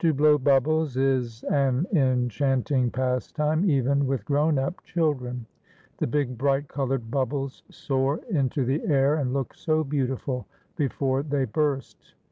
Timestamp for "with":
4.08-4.24